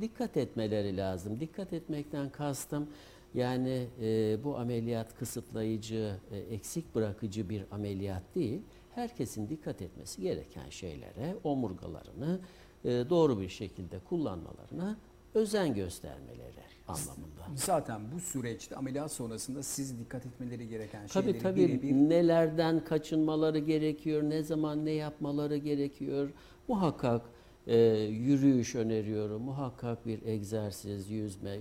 dikkat 0.00 0.36
etmeleri 0.36 0.96
lazım. 0.96 1.40
Dikkat 1.40 1.72
etmekten 1.72 2.30
kastım 2.30 2.88
yani 3.34 3.86
e, 4.00 4.38
bu 4.44 4.58
ameliyat 4.58 5.18
kısıtlayıcı, 5.18 6.16
e, 6.30 6.38
eksik 6.38 6.94
bırakıcı 6.94 7.48
bir 7.48 7.64
ameliyat 7.70 8.22
değil. 8.34 8.62
Herkesin 8.94 9.48
dikkat 9.48 9.82
etmesi 9.82 10.22
gereken 10.22 10.70
şeylere, 10.70 11.36
omurgalarını 11.44 12.40
e, 12.84 12.90
doğru 12.90 13.40
bir 13.40 13.48
şekilde 13.48 13.98
kullanmalarına 13.98 14.96
özen 15.34 15.74
göstermeleri 15.74 16.44
anlamında. 16.88 17.34
Zaten 17.54 18.00
bu 18.14 18.20
süreçte 18.20 18.76
ameliyat 18.76 19.12
sonrasında 19.12 19.62
siz 19.62 19.98
dikkat 19.98 20.26
etmeleri 20.26 20.68
gereken 20.68 21.06
Tabii 21.06 21.24
şeyleri 21.24 21.42
tabii 21.42 21.68
birebir 21.68 21.92
nelerden 21.92 22.84
kaçınmaları 22.84 23.58
gerekiyor, 23.58 24.22
ne 24.22 24.42
zaman 24.42 24.84
ne 24.84 24.90
yapmaları 24.90 25.56
gerekiyor. 25.56 26.28
Muhakkak 26.68 27.22
e, 27.66 27.76
yürüyüş 27.98 28.74
öneriyorum, 28.74 29.42
muhakkak 29.42 30.06
bir 30.06 30.22
egzersiz, 30.26 31.10
yüzme, 31.10 31.58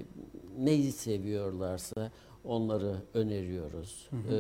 neyi 0.58 0.92
seviyorlarsa 0.92 2.12
onları 2.44 2.96
öneriyoruz. 3.14 4.10
E, 4.12 4.38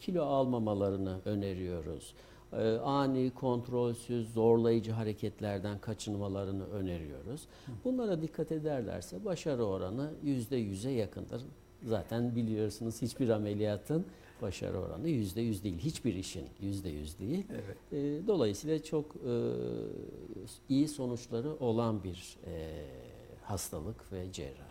kilo 0.00 0.22
almamalarını 0.22 1.20
öneriyoruz. 1.24 2.14
E, 2.52 2.78
ani, 2.78 3.30
kontrolsüz, 3.30 4.32
zorlayıcı 4.32 4.92
hareketlerden 4.92 5.78
kaçınmalarını 5.78 6.66
öneriyoruz. 6.66 7.46
Bunlara 7.84 8.22
dikkat 8.22 8.52
ederlerse 8.52 9.24
başarı 9.24 9.64
oranı 9.64 10.10
yüzde 10.22 10.56
yüze 10.56 10.90
yakındır. 10.90 11.42
Zaten 11.82 12.36
biliyorsunuz 12.36 13.02
hiçbir 13.02 13.28
ameliyatın 13.28 14.06
başarı 14.42 14.80
oranı 14.80 15.08
yüzde 15.08 15.40
yüz 15.40 15.64
değil. 15.64 15.78
Hiçbir 15.78 16.14
işin 16.14 16.44
yüzde 16.60 16.88
yüz 16.88 17.18
değil. 17.18 17.46
Evet. 17.52 17.76
E, 17.92 18.26
dolayısıyla 18.26 18.82
çok 18.82 19.16
e, 19.16 19.32
iyi 20.68 20.88
sonuçları 20.88 21.54
olan 21.54 22.04
bir 22.04 22.36
e, 22.46 22.84
hastalık 23.42 24.12
ve 24.12 24.32
cerrahidir. 24.32 24.67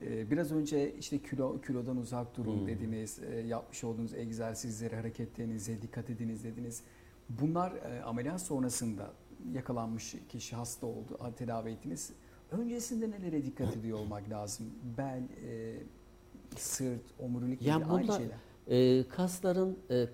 Ee, 0.00 0.30
Biraz 0.30 0.52
önce 0.52 0.94
işte 0.98 1.18
kilo 1.22 1.60
kilodan 1.60 1.96
uzak 1.96 2.36
durun 2.36 2.60
Hmm. 2.60 2.66
dediniz, 2.66 3.18
e, 3.32 3.40
yapmış 3.40 3.84
olduğunuz 3.84 4.14
egzersizlere, 4.14 4.96
hareketlerinize 4.96 5.82
dikkat 5.82 6.10
ediniz 6.10 6.44
dediniz. 6.44 6.82
Bunlar 7.28 7.72
e, 7.72 8.02
ameliyat 8.02 8.42
sonrasında 8.42 9.10
yakalanmış 9.54 10.14
kişi 10.28 10.56
hasta 10.56 10.86
oldu, 10.86 11.18
tedavi 11.36 11.70
ettiniz. 11.70 12.10
Öncesinde 12.50 13.10
nelere 13.10 13.44
dikkat 13.44 13.76
ediyor 13.76 13.98
olmak 13.98 14.30
lazım? 14.30 14.66
Bel, 14.98 15.22
e, 15.48 15.74
sırt, 16.56 17.00
omurilik 17.18 17.60
gibi 17.60 17.68
Ya 17.68 17.82
aynı 17.90 18.12
şeyler. 18.12 18.36
E, 19.00 19.08
kasların 19.08 19.78
e, 19.90 20.06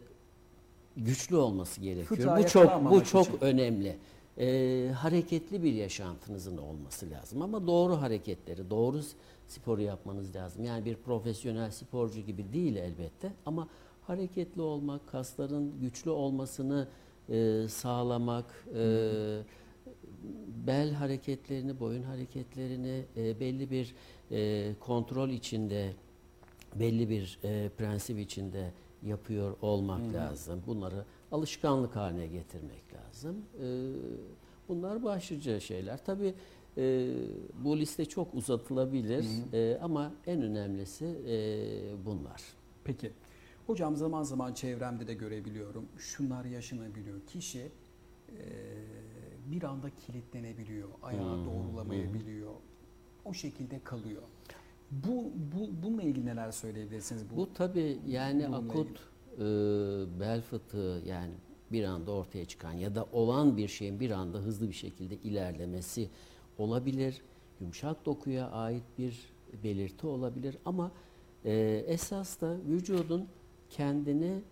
güçlü 0.96 1.36
olması 1.36 1.80
gerekiyor. 1.80 2.06
Fıtığa 2.06 2.38
bu 2.38 2.46
çok 2.46 2.90
bu 2.90 3.04
çok 3.04 3.26
için. 3.26 3.38
önemli. 3.40 3.96
E, 4.38 4.90
hareketli 4.92 5.62
bir 5.62 5.72
yaşantınızın 5.72 6.58
olması 6.58 7.10
lazım 7.10 7.42
ama 7.42 7.66
doğru 7.66 8.00
hareketleri, 8.00 8.70
doğru 8.70 9.00
sporu 9.48 9.82
yapmanız 9.82 10.36
lazım. 10.36 10.64
Yani 10.64 10.84
bir 10.84 10.96
profesyonel 10.96 11.70
sporcu 11.70 12.20
gibi 12.20 12.52
değil 12.52 12.76
elbette 12.76 13.32
ama 13.46 13.68
hareketli 14.02 14.62
olmak, 14.62 15.08
kasların 15.08 15.80
güçlü 15.80 16.10
olmasını 16.10 16.88
e, 17.28 17.68
sağlamak, 17.68 18.64
e, 18.74 19.42
bel 20.66 20.92
hareketlerini, 20.92 21.80
boyun 21.80 22.02
hareketlerini 22.02 23.04
e, 23.16 23.40
belli 23.40 23.70
bir 23.70 23.94
e, 24.30 24.74
kontrol 24.80 25.28
içinde, 25.28 25.92
belli 26.74 27.08
bir 27.08 27.38
e, 27.44 27.68
prensip 27.68 28.18
içinde 28.18 28.72
yapıyor 29.02 29.56
olmak 29.62 30.14
lazım. 30.14 30.62
Bunları 30.66 31.04
alışkanlık 31.32 31.96
haline 31.96 32.26
getirmek 32.26 32.82
lazım. 32.94 33.36
E, 33.62 33.66
bunlar 34.68 35.04
başlıca 35.04 35.60
şeyler. 35.60 36.04
Tabii 36.04 36.34
e, 36.78 37.08
bu 37.64 37.78
liste 37.78 38.04
çok 38.04 38.34
uzatılabilir 38.34 39.26
e, 39.52 39.78
ama 39.82 40.12
en 40.26 40.42
önemlisi 40.42 41.04
e, 41.04 42.06
bunlar. 42.06 42.42
Peki. 42.84 43.12
Hocam 43.66 43.96
zaman 43.96 44.22
zaman 44.22 44.54
çevremde 44.54 45.06
de 45.06 45.14
görebiliyorum. 45.14 45.84
Şunlar 45.98 46.44
yaşanabiliyor. 46.44 47.20
Kişi 47.26 47.60
e, 47.60 48.42
bir 49.46 49.62
anda 49.62 49.90
kilitlenebiliyor. 50.06 50.88
Ayağı 51.02 51.36
Hmm, 51.36 51.44
doğrulamayabiliyor. 51.44 52.52
O 53.24 53.32
şekilde 53.32 53.80
kalıyor. 53.84 54.22
Bu, 54.90 55.32
bu 55.52 55.82
bununla 55.82 56.02
ilgili 56.02 56.26
neler 56.26 56.50
söyleyebilirsiniz? 56.52 57.22
Bu 57.36 57.52
tabii 57.54 57.98
yani 58.06 58.48
akut 58.48 59.00
e, 59.36 59.40
bel 60.20 60.42
fıtığı 60.42 61.02
yani 61.06 61.32
bir 61.72 61.84
anda 61.84 62.10
ortaya 62.12 62.44
çıkan 62.44 62.72
ya 62.72 62.94
da 62.94 63.06
olan 63.12 63.56
bir 63.56 63.68
şeyin 63.68 64.00
bir 64.00 64.10
anda 64.10 64.38
hızlı 64.38 64.68
bir 64.68 64.74
şekilde 64.74 65.16
ilerlemesi 65.16 66.08
olabilir. 66.58 67.22
Yumuşak 67.60 68.06
dokuya 68.06 68.50
ait 68.50 68.82
bir 68.98 69.18
belirti 69.64 70.06
olabilir 70.06 70.58
ama 70.64 70.90
e, 71.44 71.84
esas 71.86 72.40
da 72.40 72.56
vücudun 72.68 73.28
kendini 73.70 74.42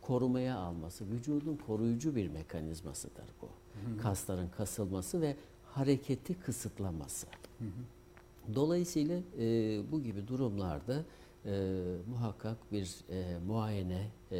korumaya 0.00 0.56
alması, 0.56 1.10
vücudun 1.10 1.56
koruyucu 1.66 2.16
bir 2.16 2.28
mekanizmasıdır 2.28 3.24
bu. 3.42 3.48
Kasların 4.02 4.48
kasılması 4.48 5.20
ve 5.20 5.36
hareketi 5.64 6.34
kısıtlaması. 6.34 7.26
Dolayısıyla 8.54 9.20
e, 9.38 9.44
bu 9.92 10.02
gibi 10.02 10.28
durumlarda 10.28 11.04
e, 11.46 11.82
muhakkak 12.10 12.72
bir 12.72 12.96
e, 13.10 13.38
muayene 13.46 14.06
e, 14.32 14.38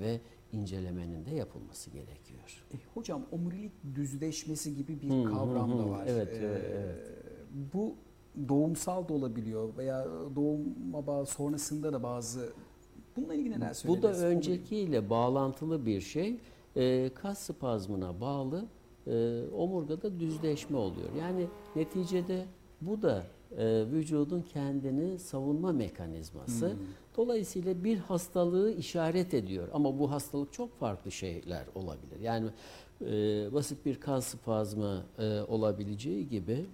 ve 0.00 0.20
incelemenin 0.56 1.24
de 1.24 1.30
yapılması 1.34 1.90
gerekiyor. 1.90 2.64
E, 2.74 2.76
hocam 2.94 3.22
omurilik 3.32 3.72
düzleşmesi 3.94 4.76
gibi 4.76 5.02
bir 5.02 5.10
Hı, 5.10 5.14
hı, 5.14 5.24
kavram 5.30 5.78
da 5.78 5.82
hı. 5.82 5.90
var. 5.90 6.04
Evet, 6.06 6.28
E, 6.32 6.36
evet, 6.36 6.64
evet. 6.74 6.98
Bu 7.74 7.94
doğumsal 8.48 9.08
da 9.08 9.12
olabiliyor 9.12 9.76
veya 9.76 10.06
doğuma 10.36 11.06
bağlı 11.06 11.26
sonrasında 11.26 11.92
da 11.92 12.02
bazı 12.02 12.52
bununla 13.16 13.34
ilgili 13.34 13.54
neler 13.60 13.76
Bu 13.86 14.02
da 14.02 14.12
öncekiyle 14.12 15.10
bağlantılı 15.10 15.86
bir 15.86 16.00
şey. 16.00 16.36
E, 16.76 17.10
kas 17.14 17.38
spazmına 17.38 18.20
bağlı 18.20 18.64
e, 19.06 19.44
omurgada 19.56 20.20
düzleşme 20.20 20.76
oluyor. 20.76 21.08
Yani 21.18 21.46
neticede 21.76 22.44
bu 22.80 23.02
da 23.02 23.26
e, 23.58 23.84
vücudun 23.92 24.42
kendini 24.42 25.18
savunma 25.18 25.72
mekanizması. 25.72 26.70
Hmm. 26.70 26.78
Dolayısıyla 27.16 27.84
bir 27.84 27.98
hastalığı 27.98 28.72
işaret 28.72 29.34
ediyor. 29.34 29.68
Ama 29.72 29.98
bu 29.98 30.10
hastalık 30.10 30.52
çok 30.52 30.78
farklı 30.78 31.10
şeyler 31.10 31.64
olabilir. 31.74 32.20
Yani 32.22 32.46
e, 33.00 33.08
basit 33.52 33.86
bir 33.86 34.00
kas 34.00 34.26
spazmı 34.26 35.02
e, 35.18 35.40
olabileceği 35.40 36.28
gibi 36.28 36.66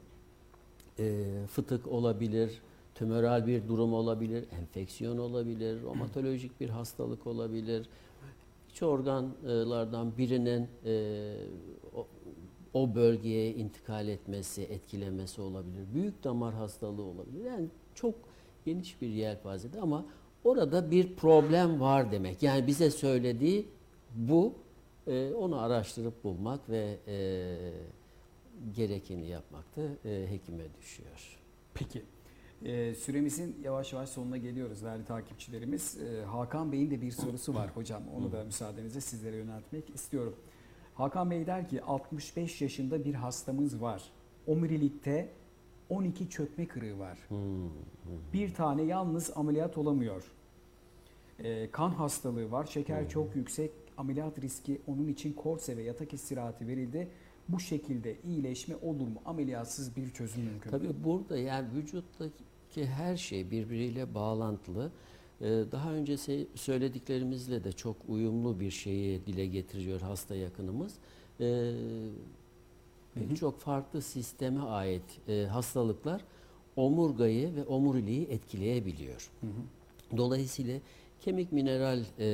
e, 0.99 1.25
fıtık 1.47 1.87
olabilir, 1.87 2.61
tümöral 2.95 3.47
bir 3.47 3.69
durum 3.69 3.95
olabilir, 3.95 4.45
enfeksiyon 4.61 5.19
olabilir, 5.19 5.83
romatolojik 5.83 6.61
bir 6.61 6.69
hastalık 6.69 7.27
olabilir. 7.27 7.87
İç 8.71 8.83
organlardan 8.83 10.13
birinin 10.19 10.69
e, 10.85 11.35
o, 12.75 12.95
bölgeye 12.95 13.55
intikal 13.55 14.09
etmesi, 14.09 14.63
etkilemesi 14.63 15.41
olabilir. 15.41 15.85
Büyük 15.95 16.25
damar 16.25 16.55
hastalığı 16.55 17.03
olabilir. 17.03 17.45
Yani 17.45 17.67
çok 17.95 18.15
geniş 18.65 19.03
bir 19.03 19.09
yelpazede 19.09 19.81
ama 19.81 20.07
orada 20.45 20.91
bir 20.91 21.17
problem 21.17 21.81
var 21.81 22.13
demek. 22.13 22.43
Yani 22.43 22.67
bize 22.67 22.91
söylediği 22.91 23.69
bu. 24.15 24.55
E, 25.07 25.33
onu 25.33 25.61
araştırıp 25.61 26.25
bulmak 26.25 26.71
ve 26.71 26.99
e, 27.07 27.57
gerekeni 28.77 29.29
yapmak 29.29 29.77
da 29.77 30.09
e, 30.09 30.31
hekime 30.31 30.65
düşüyor. 30.81 31.39
Peki. 31.75 32.03
Ee, 32.65 32.95
süremizin 32.95 33.57
yavaş 33.65 33.93
yavaş 33.93 34.09
sonuna 34.09 34.37
geliyoruz 34.37 34.83
değerli 34.83 35.05
takipçilerimiz. 35.05 35.99
Ee, 36.01 36.25
Hakan 36.25 36.73
Bey'in 36.73 36.91
de 36.91 37.01
bir 37.01 37.11
sorusu 37.11 37.55
var 37.55 37.71
hocam. 37.75 38.03
Onu 38.17 38.33
da 38.33 38.45
müsaadenizle 38.45 39.01
sizlere 39.01 39.37
yöneltmek 39.37 39.95
istiyorum. 39.95 40.37
Hakan 40.95 41.31
Bey 41.31 41.47
der 41.47 41.69
ki 41.69 41.83
65 41.83 42.61
yaşında 42.63 43.05
bir 43.05 43.15
hastamız 43.15 43.83
var. 43.83 44.03
omurilikte 44.47 45.29
12 45.89 46.31
çökme 46.31 46.67
kırığı 46.67 46.99
var. 46.99 47.19
Hmm, 47.29 47.39
hmm. 47.39 47.71
Bir 48.33 48.55
tane 48.55 48.83
yalnız 48.83 49.31
ameliyat 49.37 49.79
olamıyor. 49.79 50.33
Ee, 51.39 51.71
kan 51.71 51.91
hastalığı 51.91 52.53
var, 52.53 52.65
şeker 52.65 53.09
çok 53.09 53.37
yüksek, 53.37 53.71
ameliyat 53.97 54.41
riski 54.41 54.81
onun 54.87 55.09
için 55.09 55.33
korse 55.33 55.77
ve 55.77 55.83
yatak 55.83 56.13
istirahati 56.15 56.69
verildi. 56.69 57.09
Bu 57.49 57.61
şekilde 57.61 58.17
iyileşme 58.25 58.77
olur 58.83 59.07
mu? 59.07 59.23
Ameliyatsız 59.25 59.97
bir 59.97 60.11
çözüm 60.11 60.45
mümkün. 60.45 60.73
mü? 60.73 60.79
Tabii 60.79 61.05
burada 61.05 61.39
yani 61.39 61.69
vücuttaki 61.75 62.87
her 62.87 63.17
şey 63.17 63.51
birbiriyle 63.51 64.15
bağlantılı. 64.15 64.93
Ee, 65.43 65.65
Daha 65.73 65.93
önce 65.93 66.17
söylediklerimizle 66.55 67.65
de 67.65 67.73
çok 67.73 67.97
uyumlu 68.09 68.61
bir 68.61 68.71
şeyi 68.71 69.27
dile 69.27 69.47
getiriyor 69.47 70.01
hasta 70.01 70.35
yakınımız. 70.35 70.95
Ee, 71.41 71.45
Hı 71.45 73.21
hı. 73.21 73.29
Pek 73.29 73.37
çok 73.37 73.59
farklı 73.61 74.03
sisteme 74.03 74.61
ait 74.61 75.03
e, 75.29 75.47
hastalıklar 75.51 76.25
omurgayı 76.77 77.57
ve 77.57 77.65
omuriliği 77.65 78.27
etkileyebiliyor. 78.27 79.31
Hı 79.41 79.47
hı. 79.47 80.17
Dolayısıyla 80.17 80.79
kemik 81.21 81.53
mineral 81.53 82.01
e, 82.19 82.29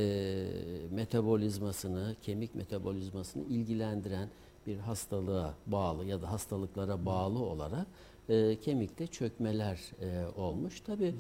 metabolizmasını, 0.91 2.17
kemik 2.23 2.55
metabolizmasını 2.55 3.43
ilgilendiren 3.45 4.29
bir 4.67 4.77
hastalığa 4.77 5.55
bağlı 5.67 6.05
ya 6.05 6.23
da 6.23 6.31
hastalıklara 6.33 7.07
bağlı 7.07 7.39
olarak 7.39 7.87
e, 8.29 8.57
kemikte 8.61 9.07
çökmeler 9.07 9.81
e, 10.01 10.27
olmuş. 10.41 10.81
Tabi 10.81 11.15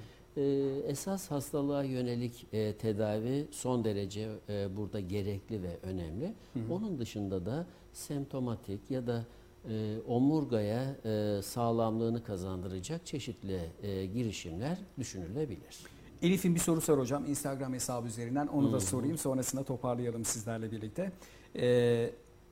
esas 0.86 1.30
hastalığa 1.30 1.84
yönelik 1.84 2.46
e, 2.52 2.72
tedavi 2.72 3.46
son 3.50 3.84
derece 3.84 4.28
e, 4.48 4.76
burada 4.76 5.00
gerekli 5.00 5.62
ve 5.62 5.76
önemli. 5.82 6.34
Hı 6.54 6.60
hı. 6.60 6.74
Onun 6.74 6.98
dışında 6.98 7.46
da 7.46 7.66
semptomatik 7.92 8.90
ya 8.90 9.06
da 9.06 9.24
e, 9.70 9.96
omurgaya 10.08 10.96
e, 11.04 11.42
sağlamlığını 11.42 12.24
kazandıracak 12.24 13.06
çeşitli 13.06 13.60
e, 13.82 14.06
girişimler 14.06 14.78
düşünülebilir. 14.98 15.78
Elif'in 16.22 16.54
bir 16.54 16.60
sorusu 16.60 16.92
var 16.92 17.00
hocam 17.00 17.24
Instagram 17.26 17.72
hesabı 17.74 18.06
üzerinden. 18.06 18.46
Onu 18.46 18.68
Hı 18.68 18.72
da 18.72 18.76
hı. 18.76 18.80
sorayım. 18.80 19.18
Sonrasında 19.18 19.64
toparlayalım 19.64 20.24
sizlerle 20.24 20.72
birlikte. 20.72 21.12
Ee, 21.56 22.10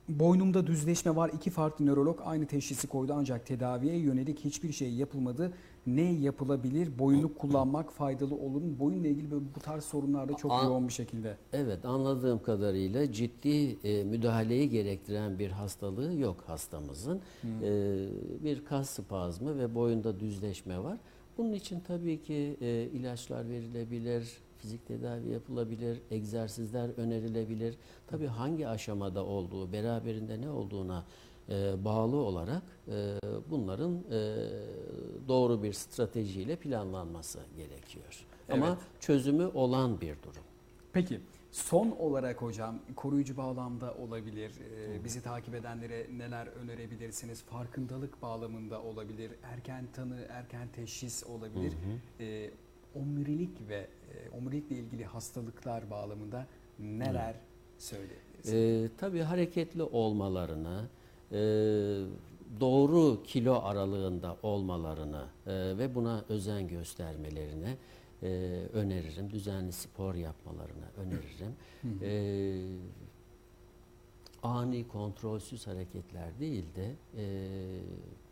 boynumda 0.08 0.66
düzleşme 0.66 1.16
var. 1.16 1.30
İki 1.34 1.50
farklı 1.50 1.86
nörolog 1.86 2.20
aynı 2.24 2.46
teşhisi 2.46 2.86
koydu 2.86 3.14
ancak 3.16 3.46
tedaviye 3.46 3.96
yönelik 3.96 4.38
hiçbir 4.44 4.72
şey 4.72 4.94
yapılmadı. 4.94 5.52
Ne 5.86 6.12
yapılabilir? 6.12 6.98
Boyunluk 6.98 7.38
kullanmak 7.38 7.92
faydalı 7.92 8.34
olur 8.34 8.62
mu? 8.62 8.78
Boyunla 8.78 9.08
ilgili 9.08 9.30
böyle 9.30 9.44
bu 9.56 9.60
tarz 9.60 9.84
sorunlarda 9.84 10.34
çok 10.34 10.52
Aa, 10.52 10.64
yoğun 10.64 10.88
bir 10.88 10.92
şekilde. 10.92 11.36
Evet 11.52 11.84
anladığım 11.84 12.42
kadarıyla 12.42 13.12
ciddi 13.12 13.88
e, 13.88 14.04
müdahaleyi 14.04 14.70
gerektiren 14.70 15.38
bir 15.38 15.50
hastalığı 15.50 16.14
yok 16.14 16.44
hastamızın. 16.46 17.20
Hı. 17.42 17.48
E, 17.66 18.08
bir 18.44 18.64
kas 18.64 18.90
spazmı 18.90 19.58
ve 19.58 19.74
boyunda 19.74 20.20
düzleşme 20.20 20.78
var. 20.78 20.98
Bunun 21.38 21.52
için 21.52 21.80
tabii 21.80 22.22
ki 22.22 22.56
e, 22.60 22.82
ilaçlar 22.92 23.48
verilebilir, 23.48 24.38
fizik 24.58 24.86
tedavi 24.86 25.28
yapılabilir, 25.28 26.00
egzersizler 26.10 26.88
önerilebilir. 26.96 27.74
Tabii 28.06 28.26
hangi 28.26 28.68
aşamada 28.68 29.24
olduğu, 29.24 29.72
beraberinde 29.72 30.40
ne 30.40 30.50
olduğuna 30.50 31.04
e, 31.48 31.84
bağlı 31.84 32.16
olarak 32.16 32.62
e, 32.88 33.18
bunların 33.50 33.94
e, 34.10 34.36
doğru 35.28 35.62
bir 35.62 35.72
stratejiyle 35.72 36.56
planlanması 36.56 37.40
gerekiyor. 37.56 38.26
Ama 38.50 38.66
Evet. 38.66 38.78
çözümü 39.00 39.46
olan 39.46 40.00
bir 40.00 40.16
durum. 40.22 40.42
Peki 40.92 41.20
son 41.52 41.90
olarak 41.90 42.42
hocam 42.42 42.78
koruyucu 42.96 43.36
bağlamda 43.36 43.94
olabilir. 43.94 44.52
Ee, 44.60 45.04
bizi 45.04 45.22
takip 45.22 45.54
edenlere 45.54 46.06
neler 46.16 46.46
önerebilirsiniz? 46.46 47.42
Farkındalık 47.42 48.22
bağlamında 48.22 48.82
olabilir. 48.82 49.30
Erken 49.42 49.84
tanı, 49.92 50.16
erken 50.28 50.68
teşhis 50.68 51.24
olabilir. 51.24 51.72
Ee, 52.20 52.50
omurilik 53.00 53.68
ve 53.68 53.76
e, 53.76 54.30
omurilikle 54.38 54.76
ilgili 54.76 55.04
hastalıklar 55.04 55.90
bağlamında 55.90 56.46
neler 56.78 57.34
söyleyebilirsiniz? 57.78 58.54
Ee, 58.54 58.96
tabii 58.98 59.20
hareketli 59.20 59.82
olmalarını, 59.82 60.88
e, 61.32 61.38
doğru 62.60 63.22
kilo 63.22 63.60
aralığında 63.62 64.36
olmalarını 64.42 65.24
e, 65.46 65.52
ve 65.78 65.94
buna 65.94 66.24
özen 66.28 66.68
göstermelerini 66.68 67.76
e, 68.22 68.28
öneririm. 68.72 69.30
Düzenli 69.30 69.72
spor 69.72 70.14
yapmalarını 70.14 70.84
öneririm. 70.96 71.54
E, 72.02 72.12
ani 74.42 74.88
kontrolsüz 74.88 75.66
hareketler 75.66 76.38
değil 76.40 76.64
de 76.76 76.92
e, 77.16 77.24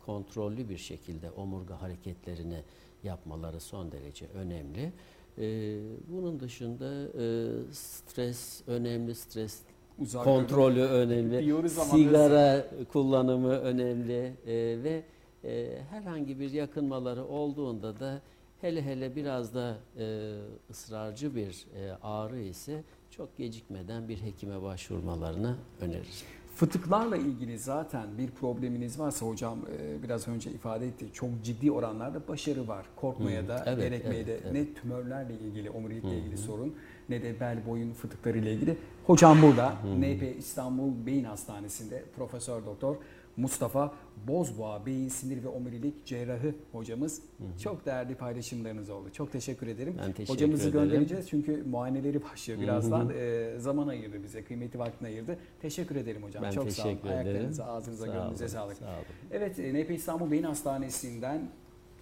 kontrollü 0.05 0.69
bir 0.69 0.77
şekilde 0.77 1.31
omurga 1.31 1.81
hareketlerini 1.81 2.61
yapmaları 3.05 3.59
son 3.59 3.91
derece 3.91 4.27
önemli. 4.27 4.93
E, 5.37 5.77
bunun 6.09 6.39
dışında 6.39 7.07
e, 7.21 7.47
stres 7.71 8.61
önemli, 8.67 9.15
stres 9.15 9.59
Uzak 9.99 10.23
kontrolü 10.23 10.81
önemli, 10.81 11.45
Diyoruz 11.45 11.77
ama 11.77 11.89
sigara 11.89 12.67
kullanımı 12.91 13.51
önemli 13.51 14.33
e, 14.45 14.83
ve 14.83 15.03
e, 15.43 15.81
herhangi 15.89 16.39
bir 16.39 16.51
yakınmaları 16.51 17.25
olduğunda 17.25 17.99
da 17.99 18.21
hele 18.61 18.81
hele 18.81 19.15
biraz 19.15 19.55
da 19.55 19.77
e, 19.97 20.35
ısrarcı 20.69 21.35
bir 21.35 21.65
e, 21.75 21.91
ağrı 22.03 22.39
ise 22.39 22.83
çok 23.11 23.37
gecikmeden 23.37 24.09
bir 24.09 24.17
hekime 24.21 24.61
başvurmalarını 24.61 25.55
öneririm. 25.81 26.44
Fıtıklarla 26.55 27.17
ilgili 27.17 27.59
zaten 27.59 28.17
bir 28.17 28.31
probleminiz 28.31 28.99
varsa 28.99 29.25
hocam 29.25 29.59
e, 29.77 30.03
biraz 30.03 30.27
önce 30.27 30.51
ifade 30.51 30.87
etti. 30.87 31.05
Çok 31.13 31.29
ciddi 31.43 31.71
oranlarda 31.71 32.27
başarı 32.27 32.67
var. 32.67 32.85
Korkmaya 32.95 33.47
da 33.47 33.63
evet, 33.65 33.83
gerekmeye 33.83 34.15
evet, 34.15 34.27
de 34.27 34.39
evet. 34.43 34.53
ne 34.53 34.73
tümörlerle 34.73 35.33
ilgili, 35.33 35.69
omurilikle 35.69 36.09
Hı 36.09 36.13
hı. 36.13 36.17
ilgili 36.17 36.37
sorun 36.37 36.75
ne 37.09 37.21
de 37.21 37.39
bel 37.39 37.57
boyun 37.67 37.93
fıtıkları 37.93 38.37
ile 38.37 38.53
ilgili. 38.53 38.77
Hocam 39.05 39.41
burada. 39.41 39.73
NP 39.99 40.37
İstanbul 40.39 41.05
Beyin 41.05 41.23
Hastanesi'nde 41.23 42.03
Profesör 42.15 42.65
Doktor 42.65 42.95
Mustafa 43.37 43.93
Bozboğa 44.27 44.85
Beyin 44.85 45.07
Sinir 45.09 45.43
ve 45.43 45.47
Omurilik 45.47 46.05
Cerrahı 46.05 46.55
hocamız. 46.71 47.21
Çok 47.63 47.85
değerli 47.85 48.15
paylaşımlarınız 48.15 48.89
oldu. 48.89 49.09
Çok 49.13 49.31
teşekkür 49.31 49.67
ederim. 49.67 49.95
Ben 49.97 50.11
teşekkür 50.11 50.33
Hocamızı 50.33 50.69
ederim. 50.69 50.89
göndereceğiz 50.89 51.29
çünkü 51.29 51.63
muayeneleri 51.63 52.23
başlıyor 52.23 52.59
Hı 52.59 52.63
hı. 52.63 52.67
birazdan. 52.67 53.11
E, 53.17 53.53
zaman 53.59 53.87
ayırdı 53.87 54.23
bize, 54.23 54.43
kıymeti 54.43 54.79
vaktini 54.79 55.07
ayırdı. 55.07 55.37
Teşekkür 55.61 55.95
ederim 55.95 56.23
hocam. 56.23 56.43
Ben 56.43 56.51
Çok 56.51 56.71
sağ 56.71 56.83
olun. 56.83 56.89
teşekkür 56.91 57.09
ederim. 57.09 57.25
Ayaklarınıza, 57.27 57.65
ağzınıza, 57.65 58.05
Sağ 58.05 58.13
gönlünüze 58.13 58.47
sağlık. 58.47 58.77
Sağ 58.77 58.85
olun. 58.85 59.05
Evet, 59.31 59.59
e, 59.59 59.73
NP 59.73 59.91
İstanbul 59.91 60.31
Beyin 60.31 60.43
Hastanesi'nden 60.43 61.49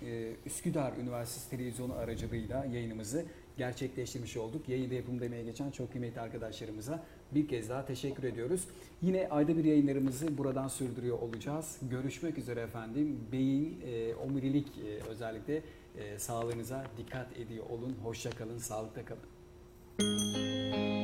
e, 0.05 0.31
Üsküdar 0.45 0.93
Üniversitesi 1.01 1.49
Televizyonu 1.49 1.93
aracılığıyla 1.93 2.65
yayınımızı 2.65 3.25
gerçekleştirmiş 3.57 4.37
olduk. 4.37 4.69
Yayında 4.69 4.93
yapımda 4.93 5.25
emeği 5.25 5.45
geçen 5.45 5.71
çok 5.71 5.91
kıymetli 5.91 6.21
arkadaşlarımıza 6.21 7.03
bir 7.31 7.47
kez 7.47 7.69
daha 7.69 7.85
teşekkür 7.85 8.23
ediyoruz. 8.23 8.67
Yine 9.01 9.27
ayda 9.29 9.57
bir 9.57 9.65
yayınlarımızı 9.65 10.37
buradan 10.37 10.67
sürdürüyor 10.67 11.19
olacağız. 11.19 11.77
Görüşmek 11.91 12.37
üzere 12.37 12.61
efendim. 12.61 13.19
Beyin, 13.31 13.81
e, 13.85 14.15
omurilik 14.15 14.67
e, 14.67 15.09
özellikle 15.09 15.61
e, 15.97 16.19
sağlığınıza 16.19 16.85
dikkat 16.97 17.37
ediyor 17.37 17.65
olun. 17.69 17.95
Hoşça 18.03 18.29
kalın, 18.29 18.57
sağlıkta 18.57 19.01
kalın. 19.05 21.02